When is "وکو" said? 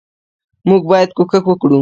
1.47-1.67